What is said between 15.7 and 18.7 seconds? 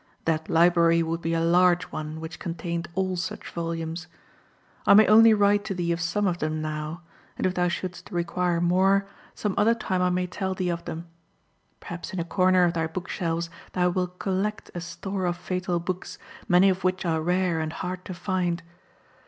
Books, many of which are rare and hard to find.